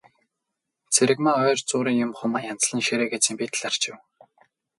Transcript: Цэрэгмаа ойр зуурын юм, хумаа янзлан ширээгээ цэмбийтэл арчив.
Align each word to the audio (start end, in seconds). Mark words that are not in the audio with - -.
Цэрэгмаа 0.93 1.37
ойр 1.49 1.59
зуурын 1.69 1.97
юм, 2.05 2.11
хумаа 2.17 2.41
янзлан 2.51 2.81
ширээгээ 2.87 3.19
цэмбийтэл 3.25 3.67
арчив. 3.69 3.95